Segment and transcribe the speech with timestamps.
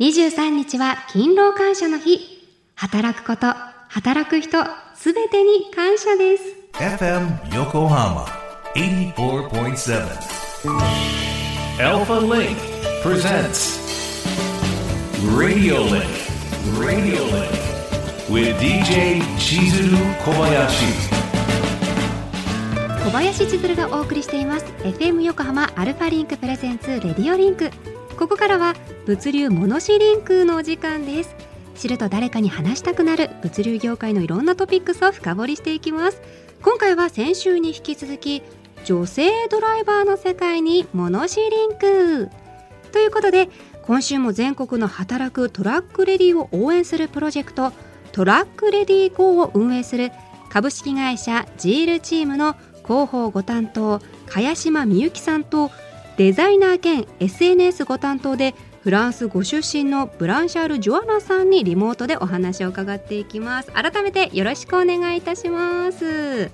[0.00, 2.20] 23日は勤労感謝の日。
[2.76, 3.52] 働くこと、
[3.88, 4.58] 働く人、
[4.94, 6.44] すべてに感謝です。
[6.74, 8.24] FM Yokohama
[8.76, 10.06] 84.7.
[11.80, 12.56] Alpha Link
[13.02, 13.80] presents
[15.36, 16.06] Radio Link.
[16.78, 17.50] Radio Link.
[18.30, 21.08] With DJ Chizuru Kobayashi.
[23.04, 27.70] 小林千鶴がお送りしています FM 横浜 Alpha Link presents Radio Link
[28.18, 28.74] ここからは
[29.06, 31.36] 物流モノシリンクのお時間です。
[31.76, 36.20] 知ると誰かに話したくなる物流業界のいろんなトピックスを深掘りしていきます。
[36.60, 38.42] 今回は先週に引き続き
[38.84, 42.28] 女性ドライバーの世界にモノシリンク
[42.90, 43.48] ということで
[43.82, 47.72] 今週も全国の働くトラックレディを応援するプロジェクト
[48.10, 50.10] トラックレディー GO を運営する
[50.50, 55.70] 株式会社ジールチームの広報ご担当茅島美幸さんと
[56.18, 66.50] デザイナー兼 SNS ご担当でフランスご出身のブランシャール・ジョアナさんにリモートでお話を伺っていきます改めてよろしくお願いいたしますよ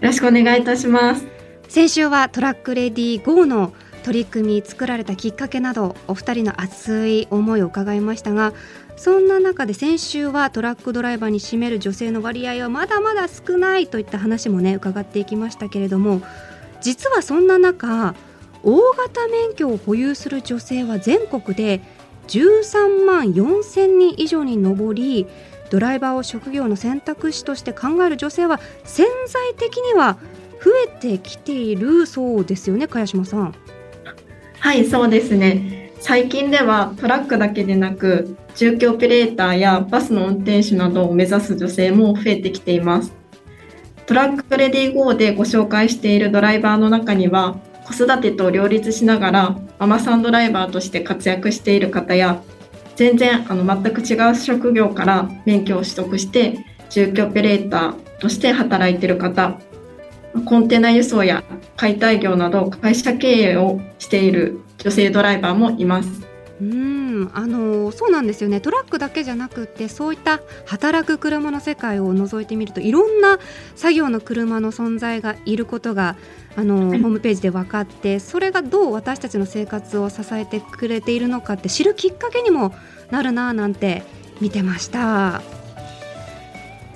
[0.00, 1.26] ろしくお願いいたします。
[1.68, 8.54] 先週はトラックレディ GO の取り組み作られたきっかけなどお二人の熱い思いを伺いましたが
[8.96, 16.22] そんな中で先週はトラックドライバーに占める女性の割合はまだまだ少ないといった話もね伺っていきましたけれども
[16.80, 18.14] 実はそんな中
[18.62, 21.80] 大型免許を保有する女性は全国で
[22.28, 25.26] 13万4千人以上に上り
[25.70, 30.18] ドライバーを職業の選択肢として考える女性は潜在的には
[30.62, 33.54] 増えてきているそうですよね茅島さん。
[34.58, 35.92] はい、そうですね。
[36.00, 43.12] 最近ではトラックだけでなく、住居オペレーターやバスの運転手などを目指す女性も増えてきています。
[44.06, 47.58] トラックレディー GO でご紹介しているドライバーの中には、
[47.90, 52.40] 子育てと両立しながらママさんドライバーとして活躍している方や、
[52.96, 59.58] 全然あの全く違う職業から免許を取得して住居オペレーターとして働いている方、
[60.44, 61.42] コンテナ輸送や
[61.76, 66.29] 解体業など会社経営をしている女性ドライバーもいます。
[66.60, 73.38] うんあのそうなんですよねトラックだけじゃなくってそういった働く車の世界を覗いてみるといろんな
[73.76, 76.16] 作業の車の存在がいることが
[76.56, 82.74] あのホームページで分かってそれがどう私たちの生活を支えてくれているのかって知るきっかけにも
[83.10, 84.02] なるなぁなんて
[84.40, 85.59] 見てました。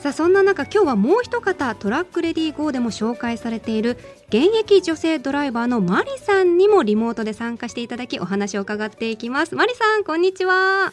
[0.05, 3.97] さあそんな中今日はもう一方トラックレディー GO でも紹介されている
[4.29, 9.55] 現役女性ドライバーのマリさんにもリモートで参加していただきお話を伺っていきます。
[9.55, 10.93] マリさんこんにちは。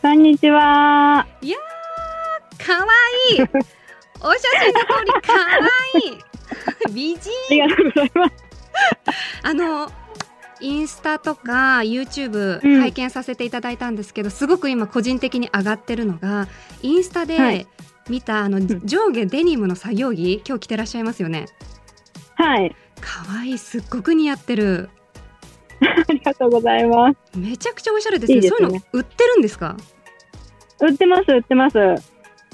[0.00, 1.26] こんにちは。
[1.42, 2.86] いやーかわ
[3.32, 3.40] いい。
[4.22, 5.68] お写真の通りかわ
[6.86, 6.94] いい。
[6.94, 7.30] 美人。
[7.50, 8.32] ありがとうございます。
[9.42, 9.92] あの
[10.62, 12.80] インスタとか YouTube うん。
[12.80, 16.48] 拝見させていただいたんですけど、すごく今個人的に上がってるのが
[16.80, 17.66] インスタはでい
[18.08, 21.46] 見たあの上下デニムの作業着今日着てらっしゃいますよね？
[22.36, 22.74] はい。
[23.00, 24.90] かわいいすっごく似合ってる。
[26.08, 27.38] ありがとうございます。
[27.38, 28.36] めちゃくちゃおしゃれですね。
[28.36, 28.58] いいですね。
[28.58, 29.76] そういうの売ってるんですか？
[30.80, 31.78] 売ってます、売ってます。
[31.78, 31.94] あ、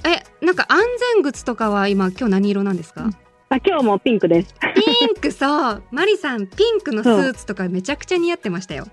[0.09, 0.81] えなんか安
[1.15, 3.11] 全靴とかは今今日何色なんですか？
[3.67, 4.55] 今日もピンクです。
[4.75, 5.83] ピンクそう。
[5.91, 8.87] マリさんピンクのスーツとかめちゃくちゃ似合ってましたよ。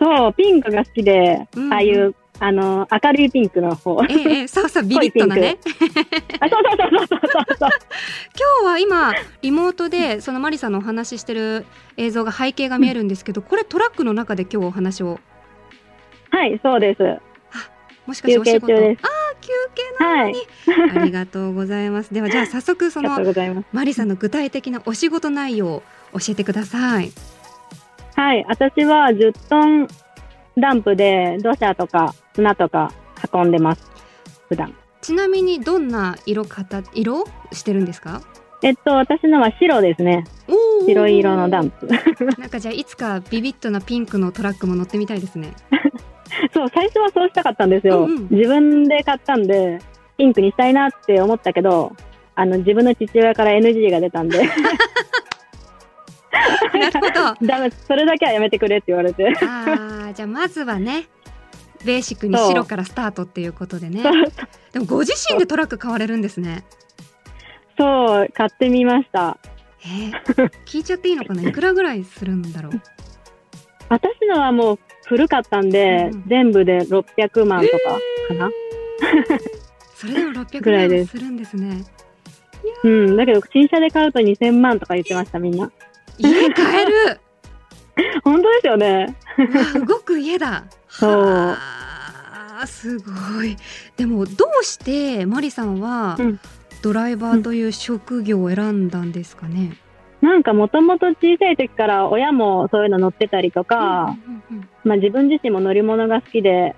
[0.00, 1.72] そう、ピンクが好きで、うん。
[1.72, 4.00] ああいう、あの、明るいピンクの方。
[4.00, 5.58] あ、ええええそうそう ビビッドなね。
[5.62, 7.68] そうそうそうそうそうそう。
[8.34, 11.66] 今日は今リモートでそのマリさんのお話ししてる
[11.98, 15.20] 映像が背景が見えるんですけどこれトラックの中で今日お話を。
[16.30, 17.02] はい、そうです。
[18.06, 18.74] もしかしてお仕事。
[18.74, 18.96] あー
[19.40, 22.12] 休憩なのに、ありがとうございます。
[22.12, 23.10] ではじゃあ早速その。
[23.72, 25.82] マリさんの具体的なお仕事内容を
[26.14, 27.10] 教えてください。
[28.16, 29.88] はい、私は10トン
[30.58, 32.90] ダンプで土砂とか砂とか
[33.32, 33.82] 運んでます。
[34.48, 34.74] 普段。
[35.02, 38.22] ちなみにどんな色型色してるんですか？
[38.62, 40.24] えっと、私のは白ですね。
[40.86, 41.86] 白い色のダンプ。
[42.38, 45.52] なんかじゃあいつかビビッドなピンクのトラックも乗ってみたいですね
[46.52, 48.04] そう、最初はそうしたかったんですよ。
[48.04, 49.78] うんうん自分で買ったんで、
[50.18, 51.94] ピンクにしたいなって思ったけど、
[52.34, 54.38] あの、自分の父親から NG が出たんで、
[56.72, 59.26] なるほどダメ、それだけはやめてくれって言われて。
[59.42, 61.04] あーじゃあまずはね
[61.84, 64.02] ベーシックに白からスタートっていうことでね。
[64.72, 66.64] でもご自身でトラック買われるんですね。
[67.78, 69.38] そう、買ってみました。
[69.82, 71.42] えー聞いちゃっていいのかな？
[71.42, 72.80] いくらぐらいするんだろう？
[73.88, 77.78] 私のはもう古かったんで、うん全部で600万とか
[78.28, 78.50] かな。
[79.96, 81.56] それでも600ぐらいでするんです。
[81.56, 81.84] ね
[82.84, 85.70] うん、だけど新車で買うと2000万とか言ってました、みんな。
[86.18, 87.20] 家買える。
[88.22, 89.16] 本当ですよね。
[89.86, 91.24] 動く家だそう。
[91.26, 91.56] は
[92.62, 93.56] あすごい。
[93.96, 96.40] でもどうしてマリさんはうん。
[96.82, 99.76] ドライバーという職業を選んだんですかね、
[100.22, 106.74] なんかもともと小さい時から親もそういうの乗ってたりとか、うんうんうんまあ自分自身も乗り物が好きで、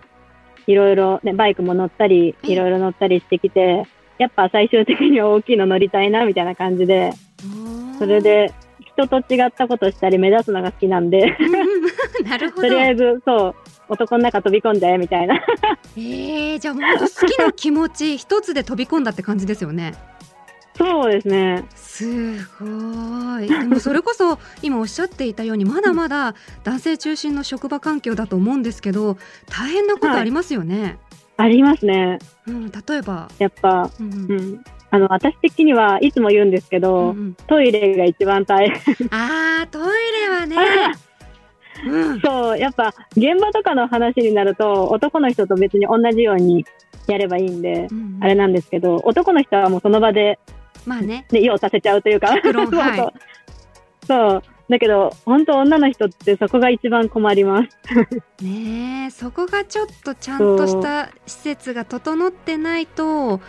[0.67, 2.53] いろいろね、バイクも乗ったり、ええ。
[2.53, 3.85] いろいろ乗ったりしてきて、
[4.19, 7.13] やっぱ最終的には大きいの乗りたいなみたいな感じで、
[7.45, 11.37] うんそれで人と違ったことしたり目立つのが好きなんで、
[12.57, 13.55] とりあえずそう、
[13.89, 15.35] 男の中飛び込んじゃえみたいな。
[15.97, 19.95] えー、じゃあもう本当好きな気持ち 一つで飛び込んだって感じですよね
[20.75, 21.65] そうですね。
[21.75, 26.35] すごいでもそれこそ今おっしゃっていたようにまだまだ
[26.65, 29.19] 男性中心の職場環境だと思うんですけど
[29.51, 30.99] 大変なことありますよね、
[31.37, 32.19] ありますね。
[32.47, 34.65] うん、例えば、やっぱ、うんう、ん。
[34.91, 39.09] あの、私的にはいつも言うんですけうんど、うんトイレが一番大変。
[39.11, 40.93] あートイレはね、うん、
[42.25, 46.65] そう、やっぱ現場とかの話になると、男の人と別に同じように
[47.07, 50.39] やればいいんで、うんあれなんですけど、男の人はもうその場で、
[50.87, 51.27] まあね。
[51.31, 52.65] ね、用させちゃうというか、そうそう。
[52.77, 53.13] はい。
[54.07, 54.43] そう。
[54.69, 57.79] だけど、本当女の人ってそこが一番困ります。
[58.43, 63.41] ねえそこがちょっとちゃんとした施設が整ってないと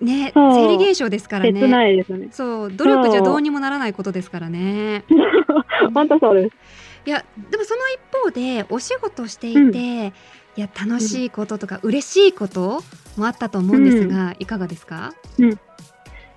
[0.00, 2.28] ね生理現象ですから切ねね。
[2.30, 5.04] そう努力じゃどうにもならないことですからね。
[5.92, 6.56] 本当そうです。
[7.06, 10.12] いやでもその一方でお仕事していて、うん。
[10.56, 12.82] いや楽しいこととか嬉しいこと
[13.16, 15.14] もあったと思うんですが、いかがですか？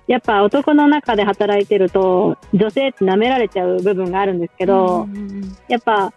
[0.06, 5.56] やっぱ男の中で働いてると、女性って舐められちゃう部分があるんですけど、うんうんうん。
[5.66, 6.12] やっぱ、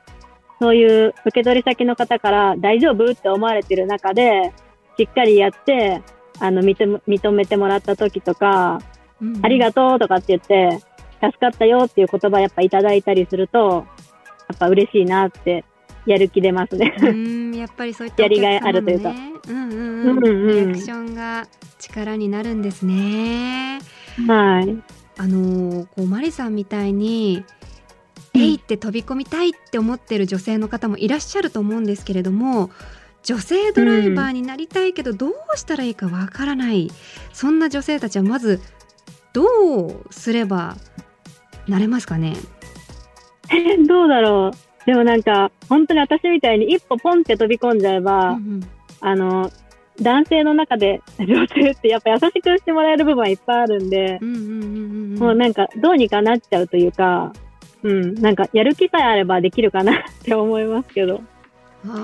[0.59, 4.53] そういう受け取り先の方から大丈夫って思われてる中で、
[4.97, 6.03] しっかりやって、
[6.39, 8.79] あの、認め認めてもらった時とか、
[9.21, 9.45] うんうん。
[9.45, 10.79] ありがとうとかって言って、
[11.21, 13.85] 助かったよっていう言葉やっぱいただいたりすると、
[14.57, 15.63] ぱ嬉しいなって、
[16.05, 16.95] やる気出ますね。
[17.01, 21.47] うんやっぱりそういったやりがいあるというかうんうんうんうんうんリアクションが
[21.79, 23.79] 力になるんですね。
[24.27, 24.77] はい。
[25.17, 27.43] あのーこうマリさんみたいに
[28.35, 32.69] 「うんえい!」って飛び込みたいって思ってる女性の方もいらっしゃると思うんですけれども
[33.23, 36.89] 女性ドライバーになりたいけどどうしたらいいかわからない、
[37.33, 38.61] そんな女性たちはまず
[39.33, 39.43] ど
[39.87, 40.77] うすれば
[41.67, 42.37] なれますかね？
[43.51, 44.85] え どうだろう。
[44.85, 48.61] でもなんか、本当に私みたいに一歩ポンって飛び込んじゃえば、うん
[49.01, 49.51] あの、
[50.01, 55.19] 男性の中で 女性ってやっぱ優しくしてもらえる部分はいっぱいあるんで、うんうんうんうんうん。
[55.19, 57.33] もうなんかどうにかなっちゃうというか、
[57.83, 61.21] うん、なんかやる気さえあればできるかなって思いますけど、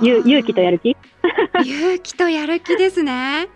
[0.02, 0.98] ゆ勇気とやるる気？
[1.66, 3.48] 勇気とやる気ですね。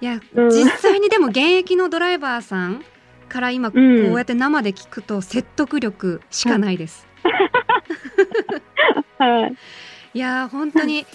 [0.00, 0.50] いや、うん。
[0.50, 2.82] 実際にでも現役のドライバーさん
[3.28, 4.12] から今こうん。
[4.12, 7.06] うやって生で聞くと説得力しかないです、
[9.18, 9.56] はい。
[10.14, 11.06] いやー本当に。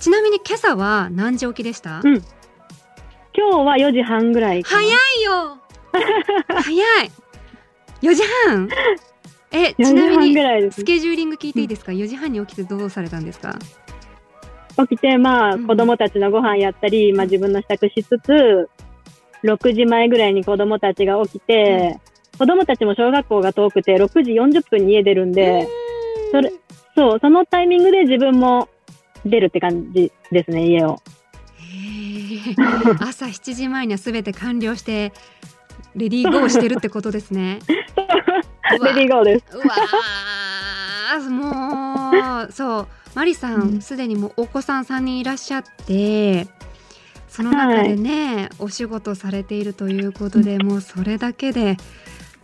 [0.00, 2.16] ちなみに今朝は何時起きでした、うん。
[2.16, 2.24] 今
[3.34, 4.62] 日は4時半ぐらい。
[4.62, 4.86] 早い
[5.22, 5.58] よ！
[6.48, 6.70] 早
[7.04, 7.10] い
[8.02, 8.68] ！4時半？
[9.52, 10.84] え4ちなみにス。
[10.84, 13.56] ケジューリング聞いていいですか、4時半に起きてどうされたんですか？
[14.88, 15.66] 起きて、まあ、うん。
[15.66, 18.68] 子供たちのご飯やったり、まあ自分の支度しつつ、
[19.44, 21.98] 6時前ぐらいに子供たちが起きて、
[22.38, 25.68] 子供たちも小学校が遠くて、6時40分に家出るんで、
[26.30, 26.52] それ、
[26.94, 28.68] そう、そのタイミングで自分も
[29.24, 30.98] 出るって感じですね、家を。
[33.00, 35.12] 朝7時前には全て完了して
[35.96, 37.60] レディーゴーしてるってことですね。
[37.66, 39.46] レディーゴーです。
[39.52, 46.48] うわーもうそうマリさうんんすでにもうお子さん3人いらっしゃって
[47.28, 51.76] その中でね、お仕事されているということでもうそれだけで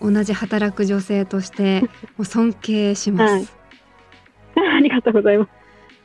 [0.00, 1.82] 同じ働く女性として
[2.16, 3.34] もう尊敬します。
[3.34, 3.60] はい
[4.76, 5.50] ありがとうございます。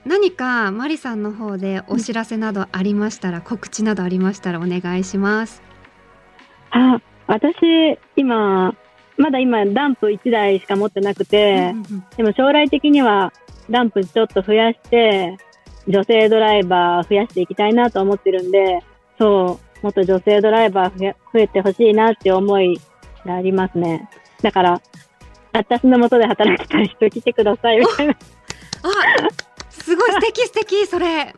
[0.06, 5.64] 何かマリさんの方でお知らせなどありましたら、告知などありましたらお願いします。
[6.70, 8.75] あ、私、今、
[9.18, 13.34] まだ今、ダンプ1台しか持ってなくて、うんうんうんでも将来的には、
[13.70, 15.38] ダンプちょっと増やして、
[15.88, 18.80] 女性ドライバー増やしていきたいなと思ってるんで、
[19.18, 22.80] そう、もっと女性ドライバー増え増えてほしいなって思い
[23.25, 24.10] がありますね。
[24.41, 24.82] だから、
[25.53, 27.79] 私の元で働きたい人来てください。
[27.79, 28.13] みたいな。
[28.13, 28.17] あ
[29.70, 31.34] すごい素敵素敵それ。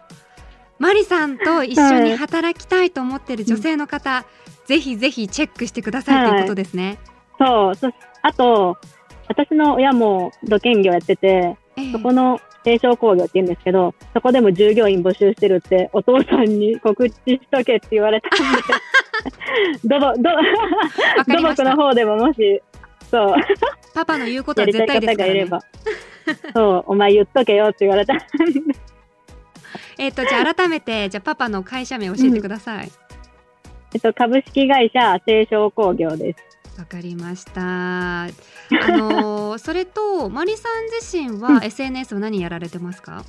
[0.80, 4.26] マリさんと一緒に働きたいと思ってる女性の方、
[4.66, 7.00] ぜひぜひチェックしてくださいということですね。
[7.40, 7.90] そう、そ
[8.22, 8.78] あと、
[9.28, 11.92] 私の親も土建業やってて、ええ。
[11.92, 18.38] そこの低商工業って言うんですけど、そこでも従業員募集してるって、お父さんに告知しとけって言われたんで、
[19.84, 21.64] 土りました。
[21.64, 22.62] 木の方でももし、
[23.10, 23.36] そう、
[23.94, 25.60] パパの言うことやは絶対ですからねがいれば。、
[26.54, 28.14] そう、お前言っとけよって言われた。
[29.98, 32.92] えっとじゃあ改めてじゃあパパの会社名教えてください。
[33.94, 36.44] えっと、株式会社清少工業です。
[36.78, 37.62] わかりました。
[37.62, 38.28] あ
[38.90, 43.24] のーそれとマリさん自身は SNS は何やられてますか？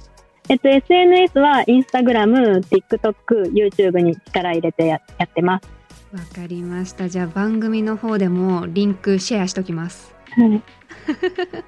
[0.50, 5.68] えっと、SNS はインスタグラム、TikTok、YouTube に力入れてややってます。
[6.12, 7.08] わかりました。
[7.08, 10.14] じゃあ番組の方でもリンクシェアしときます。
[10.30, 10.62] はい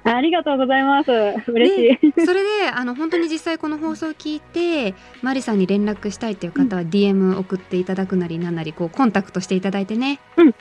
[0.03, 1.11] ありがとうございます。
[1.47, 2.25] 嬉しい。
[2.25, 10.19] それであの本当に実際この放送を聞いてマリさんに連絡したいという方は DM 送っていただくなりなんなりこうコンタクトしていただいてね。
[10.37, 10.55] うん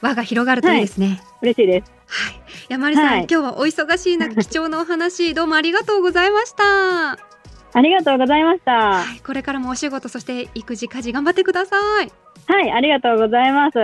[0.00, 1.20] 輪が広がるといいですね。
[1.42, 1.92] 嬉しいです。
[2.06, 2.34] はい。
[2.34, 2.38] い
[2.68, 7.12] やマリさん、はい今日はお忙しい中貴重なお話どうもありがとうございました。
[7.12, 8.72] ありがとうございました。
[8.72, 9.20] ははい。
[9.20, 12.27] これからもお仕事そして育児家事頑張ってください。
[12.66, 13.78] い、ありがとうございます。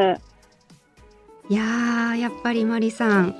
[1.51, 3.37] いやーやっぱりマリさん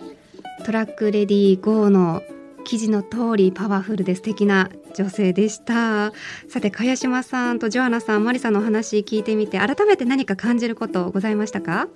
[0.67, 2.23] トラックレディー GO の
[2.65, 6.13] 記事の通りパワフルで素敵な女性でした
[6.49, 11.89] さて茅島さんとジョアナさんマリさんのお話聞いてみて改めて何か感じることございましたか？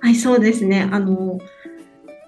[0.00, 0.88] はい、そうですね。
[0.92, 1.38] あの、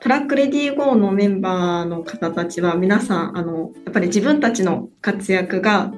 [0.01, 5.93] トラックレディー GO のメンバーの方たちは皆さん、あの、やっぱり自分たちの活躍が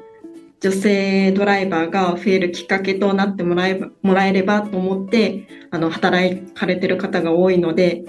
[0.61, 8.07] 女性ドライバーが増えるきっかけとなってもらえばもらえればと思って、あの、働かれてる方が多いので、やっ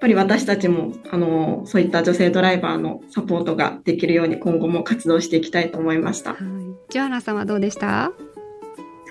[0.00, 6.30] ぱり私たちも、あの、そういった女性ドライバーのサポートができるように今後も活動していきたいと思いました。
[6.30, 6.40] はい
[6.88, 8.12] ジョアナさんはどうでした？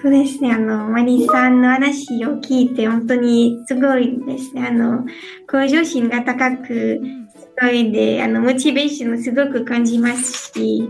[0.01, 0.51] そうですね。
[0.51, 4.67] あの、マリさんの話を聞いて、本当にすごいですね。
[4.67, 5.05] あの、
[5.50, 7.01] 向上心が高く、
[7.38, 10.88] すごいで、あの、モチベーションもすごく感じますし、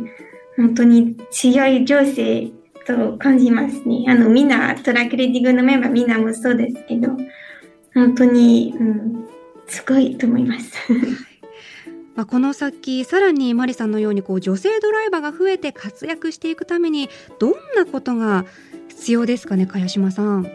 [0.57, 2.51] 本当に強い女性
[2.85, 4.05] と感じますね。
[4.07, 7.09] あの、みんな、トラックレディングのメンバーみんなもそうですけど、
[7.93, 9.27] 本当に、うん、
[9.67, 10.73] すごいと思います。
[12.15, 17.09] まあ、この先さらにマリさんのようにこう女性ドライバーが増えて活躍していくために
[17.39, 18.45] どんなことが
[18.87, 20.47] 必要ですかね茅島さん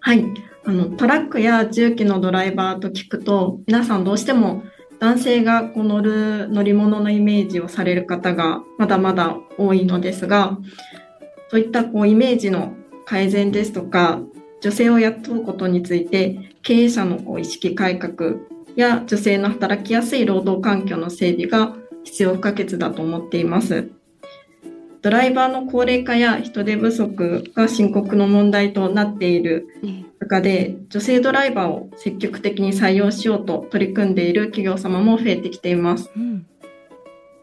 [0.00, 0.24] はい。
[0.64, 4.62] あの、トラックや重機のドライバーと聞くと、皆さんどうしても
[5.04, 10.56] 男性がこう乗る乗り物のイメージをされる方がまだまだ多いのですが、
[11.50, 12.72] そういったこうイメージの
[13.04, 14.20] 改善ですとか、
[14.62, 18.36] 女性を雇うことについて、経営者のこう意識改革
[18.76, 23.90] や女性の働きやすい労働環境の整備が必要不可欠だと思っています。
[25.04, 29.68] ドライバーの高齢化や人手不足が深刻の問題となっている
[30.18, 36.10] 中で女性ドライバーを積極的に採用しようと取り組んでいる企業様も増えてきています。
[36.16, 36.46] うん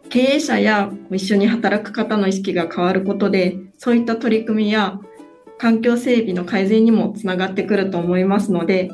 [0.10, 5.00] 経営者や一緒に働く方の意識が変わることで、そういった取り組みや
[5.58, 8.92] 環境整備の改善にもつながってくると思いますので、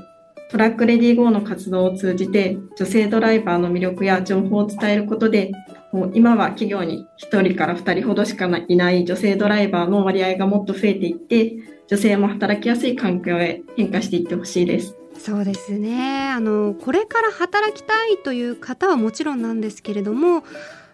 [0.50, 5.52] トラックレディー GO の活動を通じて女性ドライバーの魅力や情報を伝えることで、
[5.92, 11.54] もう今は企業に1人から2人ほどしかいない女性ドライバーの割合がもっと増えていって、
[11.88, 14.96] 女性も働きやすい環境へ変化していってほしいです。
[15.18, 20.42] そうですねあのこれから働きたいという方はもちろんなんですけれども、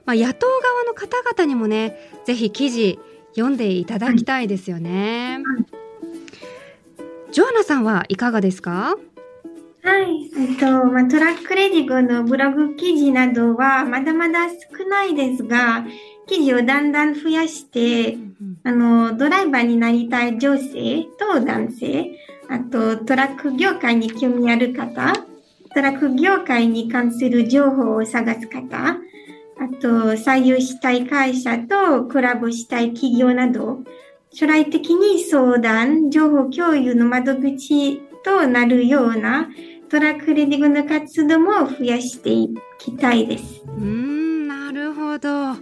[0.06, 3.00] まあ、雇う側の方々にもねぜひ記事
[3.36, 5.40] 読んでいただきたいですよね。
[7.34, 8.96] ジョアナさんはいかがですか？
[9.84, 10.32] はい。
[10.38, 15.86] えっと、まあ、トラックレディ GO のブログ記事などはまだまだ少ないですが、
[16.26, 18.18] 記事をだんだん増やして、
[18.64, 22.12] あの、ドライバーになりたい女性と男性、
[22.48, 25.14] あとトラック業界に興味ある方、
[25.76, 28.98] トラック業界に関する情報を探す方、あ
[29.82, 33.80] と採用したい会社とコラボしたい企業など、
[34.32, 39.50] 将来的に相談、情報共有の窓口となるような
[39.94, 43.62] トラックレディングの活動も増やしていきたいです。
[43.64, 45.60] うーんなるほど、まあ、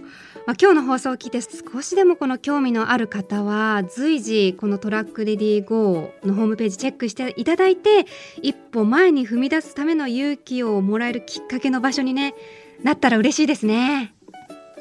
[0.58, 8.06] 今日の放送を聞いて少しでもこの興味のある方は随時このトラックレディー GO のホームページチェックしていただいて
[8.40, 12.34] 一歩前に踏み出すための勇気をもらえるきっかけの場所にね
[12.82, 14.14] なったら嬉しいですね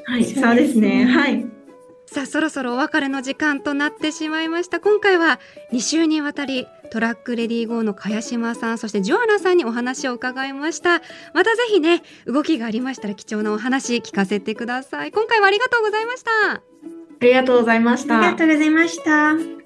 [0.05, 1.05] はい、そうですねそうですね。
[1.05, 1.60] はい。
[2.11, 5.39] さあそろそろお別れの時間となってしまいました今回は
[5.71, 11.01] 2週にわたりトラックレディー GO の茅島さんそしてジョアナさんにお話を伺いました
[11.33, 16.61] またぜひね動きがありましたら貴重なお話聞かせてください今回はありがとうございましたあ
[17.21, 18.17] りがとうございました。
[18.17, 19.60] ありがとうございました。